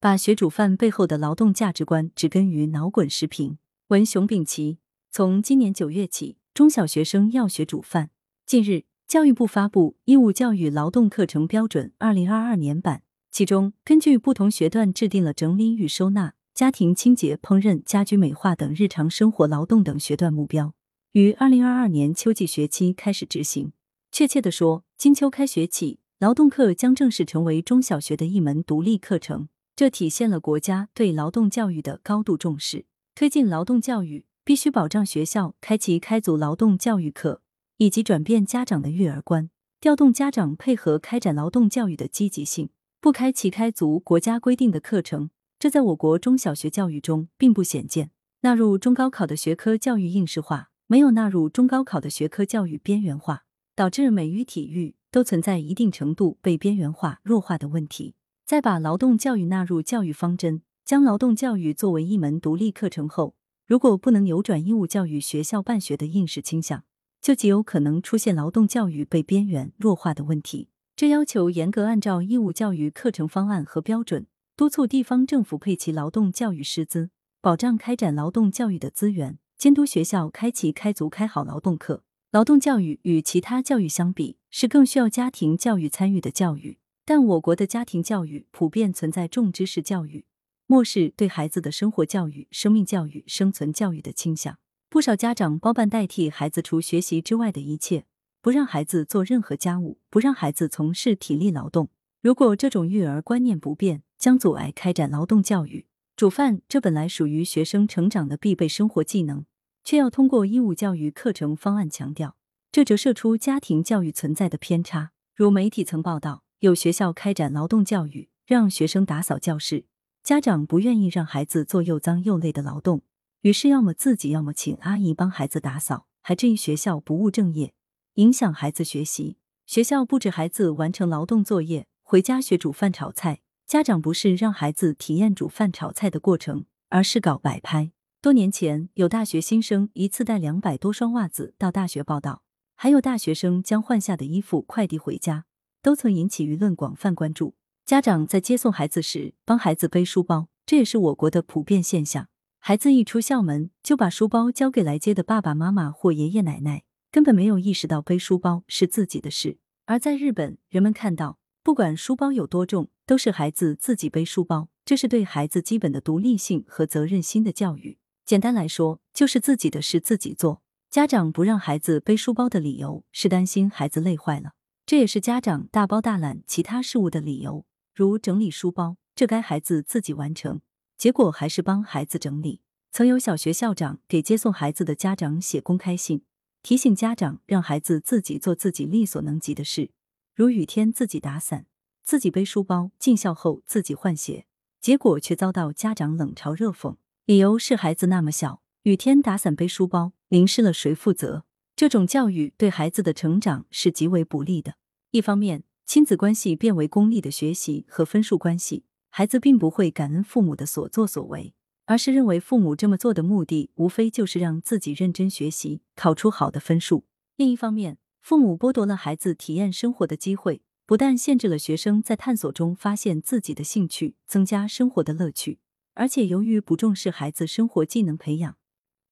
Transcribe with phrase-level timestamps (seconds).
[0.00, 3.58] 把学煮饭背后的劳动价值观植根于脑滚视频。
[3.88, 4.78] 文熊丙奇，
[5.10, 8.10] 从今年九月起，中小学生要学煮饭。
[8.46, 12.98] 近日，教育部发布《义务教育劳动课程标准（二零二二年版）》，
[13.32, 20.74] 其中根据不同学段制定了整理与收纳、家庭清洁、烹饪、家居美化等日常生活劳动等学段目标，
[21.10, 23.72] 于二零二二年秋季学期开始执行。
[24.12, 29.48] 确切的说，金秋开学起，劳动课将正式成为中小学的一门独立课程。
[29.78, 32.86] 这体现了国家对劳动教育的高度重视。
[33.14, 37.42] 推进劳动教育，必须保障学校开启开足劳动教育课，
[37.76, 42.70] 以及转变家长的育儿观，调动家长配合开展劳动教育的积极性。
[43.00, 45.30] 不开启开足国家规定的课程，
[45.60, 48.10] 这在我国中小学教育中并不鲜见。
[48.40, 53.44] 纳入中高考的学科教育应试化，没有纳入中高考的学科教育边缘化。
[53.76, 58.16] 导致美育、体育都存在一定程度被边缘化、弱化的问题。
[58.48, 63.34] 在把劳动教育纳入教育方针，将劳动教育作为一门独立课程后，
[63.66, 66.84] 如果不能扭转义务教育学校办学的应试倾向，
[67.20, 70.70] 就极有可能出现劳动教育被边缘弱化的问题。
[70.96, 74.26] 这要求严格按照义务教育课程方案和标准，
[74.56, 77.10] 督促地方政府配齐劳动教育师资，
[77.42, 82.02] 保障开展劳动教育的资源，监督学校开齐开足开好劳动课。
[82.30, 86.77] 劳动教育与其他教育相比，是更需要家庭教育参与的教育。
[87.08, 90.26] 但我国的家庭教育普遍存在重知识教育，
[90.66, 94.58] 漠视对孩子的生活教育、生命教育、生存教育的倾向。
[94.90, 98.04] 不少家长包办代替孩子除学习之外的一切，
[98.42, 101.88] 不让孩子做任何家务，不让孩子从事体力劳动。
[102.20, 105.86] 如果这种育儿观念不变，将阻碍开展劳动教育。
[106.14, 109.46] 煮饭，这本来属于学生成长的必备生活技能。
[109.82, 112.36] 却要通过义务教育课程方案强调，
[112.70, 115.12] 这折射出家庭教育存在的偏差。
[115.34, 119.84] 如媒体曾报道，有学校开展劳动教育，让学生打扫教室，
[120.24, 123.02] 家长不愿意让孩子做又脏又累的劳动，
[123.42, 127.72] 于是要么自己，要么请阿姨帮孩子打扫，还质疑学校不务正业，
[128.14, 129.36] 影响孩子学习。
[129.66, 137.92] 学校布置孩子完成劳动作业，回家学煮饭炒菜，家长不是让孩子体验煮饭炒菜的过程，而是搞摆拍。
[138.20, 142.42] 多年前，有大学新生一次带两百多双袜子到大学报道，
[142.74, 145.44] 还有大学生将换下的衣服快递回家，
[145.88, 147.54] 都曾引起舆论广泛关注。
[147.86, 152.28] 家长在接送孩子时，帮孩子背书包，这也是我国的普遍现象。
[152.58, 159.56] 孩子一出校门，就把书包交给来接的爸爸妈妈或爷爷奶奶，根本没有意识到背书包是自己的事。
[159.86, 167.96] 而在日本，人们看到，不管书包有多重，都是孩子自己背书包，这是对孩子基本的独立性和责任心的教育。
[168.26, 170.60] 简单来说，就是自己的事自己做。
[170.90, 174.50] 家长不让孩子背书包的理由是担心孩子累坏了，
[174.88, 180.62] 这也是家长大包大揽其他事务的理由，如整理书包，这该孩子自己完成，
[180.96, 182.62] 结果还是帮孩子整理。
[182.90, 186.22] 曾有小学校长给接送孩子的家长写公开信，
[186.62, 189.90] 提醒家长让孩子自己做自己力所能及的事，
[190.34, 191.66] 如雨天自己打伞，
[192.02, 194.46] 自己背书包，进校后自己换鞋，
[194.80, 196.96] 结果却遭到家长冷嘲热讽。
[197.26, 201.44] 理由是孩子那么小，雨天打伞背书包，淋湿了谁负责？
[201.78, 204.74] 这种教育对孩子的成长是极为不利的。
[205.12, 217.04] 一方面，亲子关系变为功利的学习和分数关系，孩子并不会感恩父母的所作所为，而是认为父母这么做的目的无非就是让自己认真学习，考出好的分数。
[217.36, 225.60] 另一方面，父母剥夺了孩子体验生活的机会，不但限制了学生在探索中发现自己的兴趣，增加生活的乐趣。
[225.94, 228.56] 而且由于不重视孩子生活技能培养，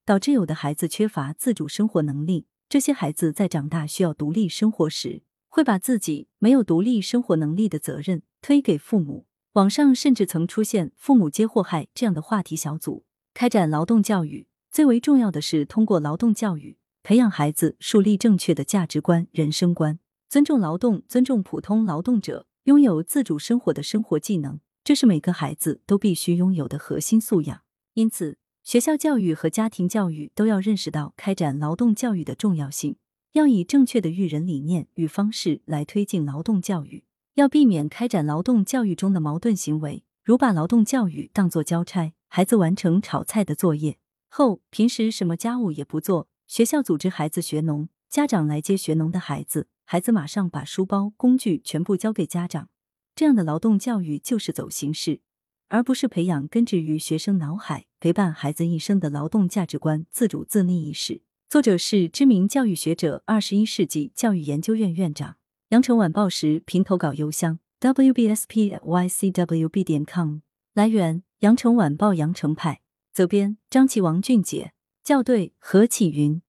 [0.05, 2.49] 导致有的孩子缺乏自主生活能力。
[2.69, 9.27] 这些孩子在长大需要独立生活时，会把自己没有独立生活能力的责任推给父母。
[9.53, 13.05] 网上甚至曾出现“父母皆祸害”这样的话题小组。
[13.33, 24.59] 开展劳动教育最为重要的是通过劳动教育培养孩子树立正确的价值观、人生观，尊重劳动，尊重普通劳动者，拥有自主生活的生活技能。
[24.83, 27.63] 这是每个孩子都必须拥有的核心素养，
[27.95, 32.97] 因此，学校教育和家庭教育都要认识到开展劳动教育的重要性，
[33.31, 37.05] 要以正确的育人理念与方式来推进劳动教育，
[37.35, 43.99] 要避免开展劳动教育中的矛盾行为，如把劳动教育当作交差，孩子完成炒菜的作业
[44.29, 52.69] 后，平时什么家务也不做，学校组织孩子学农，家长来接学农的孩子，孩子马上把书包、工具全部交给家长。
[53.15, 55.21] 这样的劳动教育就是走形式，
[55.69, 61.23] 而不是培养根植于学生脑海、陪伴孩子一生的劳动价值观、自主自立意识。
[61.49, 65.37] 作者是知名教育学者、二十一世纪教育研究院院长。
[65.71, 70.39] 羊城晚报时评投稿邮箱：wbspycwb 点 com。
[70.75, 72.81] 来源：羊城晚报羊城派，
[73.13, 74.73] 责编：张琪、王俊杰，
[75.03, 76.41] 校对：何启云。